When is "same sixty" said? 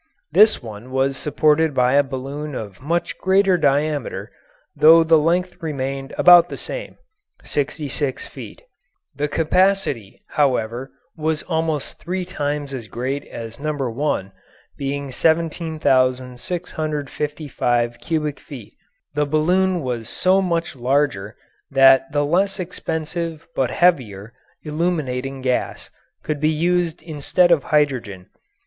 6.57-7.87